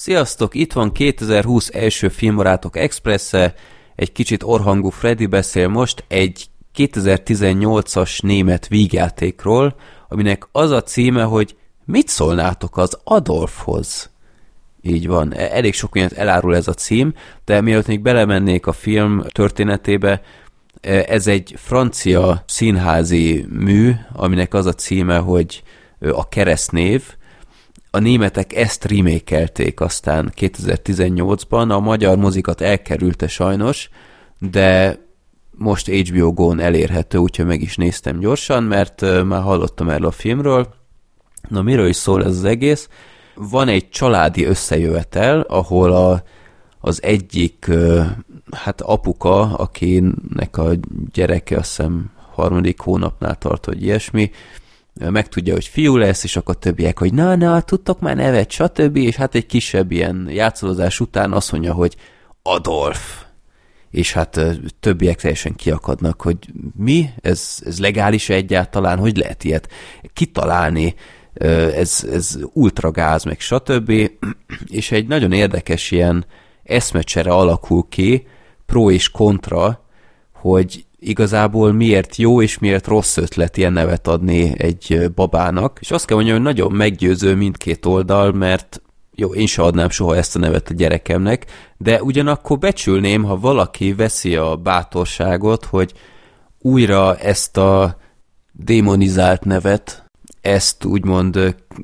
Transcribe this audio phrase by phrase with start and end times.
[0.00, 3.54] Sziasztok, itt van 2020 első filmbarátok expresse,
[3.94, 9.74] egy kicsit orhangú Freddy beszél most egy 2018-as német vígjátékról,
[10.08, 14.10] aminek az a címe, hogy mit szólnátok az Adolfhoz?
[14.82, 18.72] Így van, e- elég sok mindent elárul ez a cím, de mielőtt még belemennék a
[18.72, 20.22] film történetébe,
[20.80, 25.62] e- ez egy francia színházi mű, aminek az a címe, hogy
[26.00, 27.16] a keresztnév,
[27.90, 33.88] a németek ezt remékelték aztán 2018-ban, a magyar mozikat elkerülte sajnos,
[34.38, 34.98] de
[35.50, 40.74] most HBO Go-n elérhető, úgyhogy meg is néztem gyorsan, mert már hallottam erről a filmről.
[41.48, 42.88] Na, miről is szól ez az egész?
[43.34, 46.22] Van egy családi összejövetel, ahol a,
[46.80, 47.70] az egyik
[48.50, 50.70] hát apuka, akinek a
[51.12, 54.30] gyereke azt hiszem harmadik hónapnál tart, hogy ilyesmi,
[54.98, 58.96] megtudja, hogy fiú lesz, és akkor többiek, hogy na, na, tudtok már nevet, stb.
[58.96, 61.96] És hát egy kisebb ilyen játszolózás után azt mondja, hogy
[62.42, 63.24] Adolf.
[63.90, 64.40] És hát
[64.80, 66.36] többiek teljesen kiakadnak, hogy
[66.76, 67.10] mi?
[67.20, 68.98] Ez, ez legális -e egyáltalán?
[68.98, 69.68] Hogy lehet ilyet
[70.12, 70.94] kitalálni?
[71.74, 73.92] Ez, ez ultragáz, meg stb.
[74.66, 76.26] És egy nagyon érdekes ilyen
[76.64, 78.26] eszmecsere alakul ki,
[78.66, 79.84] pro és kontra,
[80.32, 85.78] hogy igazából miért jó és miért rossz ötlet ilyen nevet adni egy babának.
[85.80, 88.82] És azt kell mondjam, hogy nagyon meggyőző mindkét oldal, mert
[89.14, 91.46] jó, én se adnám soha ezt a nevet a gyerekemnek,
[91.76, 95.92] de ugyanakkor becsülném, ha valaki veszi a bátorságot, hogy
[96.58, 97.96] újra ezt a
[98.52, 100.04] démonizált nevet,
[100.40, 101.36] ezt úgymond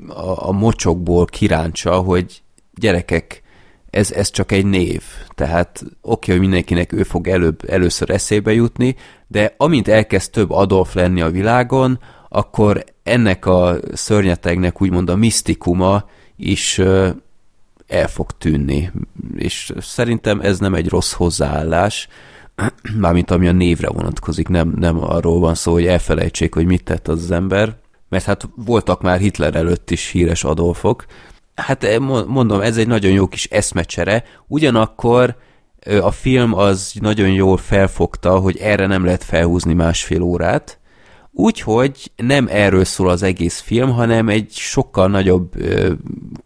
[0.09, 2.43] a, a mocsokból kiráncsa, hogy
[2.75, 3.43] gyerekek,
[3.95, 5.03] ez, ez csak egy név.
[5.35, 10.51] Tehát oké, okay, hogy mindenkinek ő fog előbb, először eszébe jutni, de amint elkezd több
[10.51, 16.05] Adolf lenni a világon, akkor ennek a szörnyetegnek úgymond a misztikuma
[16.37, 16.79] is
[17.87, 18.91] el fog tűnni.
[19.37, 22.09] És szerintem ez nem egy rossz hozzáállás,
[23.01, 27.09] mármint ami a névre vonatkozik, nem, nem arról van szó, hogy elfelejtsék, hogy mit tett
[27.09, 27.77] az, az ember,
[28.09, 31.05] mert hát voltak már Hitler előtt is híres Adolfok,
[31.55, 35.37] hát eh, mondom, ez egy nagyon jó kis eszmecsere, ugyanakkor
[36.01, 40.79] a film az nagyon jól felfogta, hogy erre nem lehet felhúzni másfél órát,
[41.33, 45.53] úgyhogy nem erről szól az egész film, hanem egy sokkal nagyobb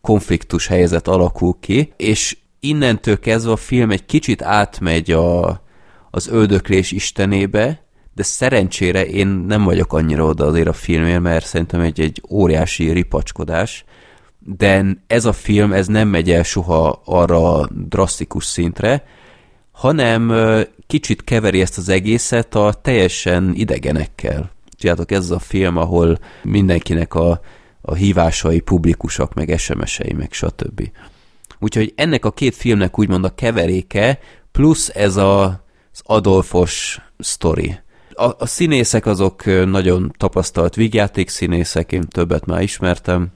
[0.00, 5.62] konfliktus helyzet alakul ki, és innentől kezdve a film egy kicsit átmegy a,
[6.10, 11.80] az öldöklés istenébe, de szerencsére én nem vagyok annyira oda azért a filmért, mert szerintem
[11.80, 13.84] egy, egy óriási ripacskodás,
[14.56, 19.04] de ez a film ez nem megy el soha arra a drasztikus szintre,
[19.72, 20.32] hanem
[20.86, 24.50] kicsit keveri ezt az egészet a teljesen idegenekkel.
[24.70, 27.40] Tudjátok, ez a film, ahol mindenkinek a,
[27.80, 30.90] a hívásai publikusak, meg SMS-ei, meg stb.
[31.58, 34.18] Úgyhogy ennek a két filmnek úgymond a keveréke,
[34.52, 35.44] plusz ez a,
[35.92, 37.78] az Adolfos sztori.
[38.12, 43.28] A, a színészek azok nagyon tapasztalt vígjáték színészek, én többet már ismertem,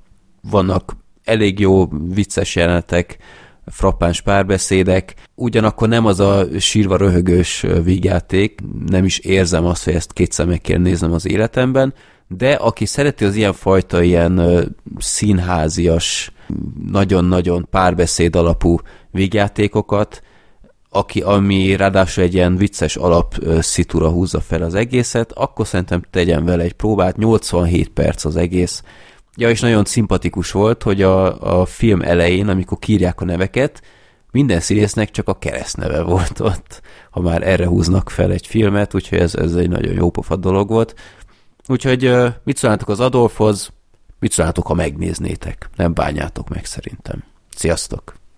[0.51, 3.19] vannak elég jó vicces jelenetek,
[3.67, 10.13] frappáns párbeszédek, ugyanakkor nem az a sírva röhögős vígjáték, nem is érzem azt, hogy ezt
[10.13, 11.95] kétszer meg kell néznem az életemben,
[12.29, 14.65] de aki szereti az ilyen fajta ilyen
[14.99, 16.33] színházias,
[16.91, 18.79] nagyon-nagyon párbeszéd alapú
[19.11, 20.23] vígjátékokat,
[20.91, 26.45] aki, ami ráadásul egy ilyen vicces alap szitura húzza fel az egészet, akkor szerintem tegyen
[26.45, 28.83] vele egy próbát, 87 perc az egész,
[29.37, 33.83] Ja, és nagyon szimpatikus volt, hogy a, a film elején, amikor kírják a neveket,
[34.31, 39.19] minden színésznek csak a keresztneve volt ott, ha már erre húznak fel egy filmet, úgyhogy
[39.19, 40.95] ez, ez egy nagyon jó pofa dolog volt.
[41.69, 42.13] Úgyhogy
[42.45, 43.71] mit szólnátok az Adolfhoz,
[44.19, 45.71] mit szólnátok, ha megnéznétek?
[45.77, 47.25] Nem bánjátok meg szerintem.
[47.57, 48.22] Sziasztok!